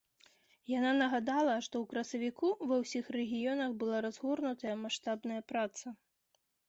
[0.77, 5.87] Яна нагадала, што ў красавіку ва ўсіх рэгіёнах была разгорнутая маштабная праца.